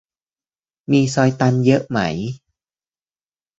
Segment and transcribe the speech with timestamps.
[0.91, 1.99] มีซอยตันเยอะไหม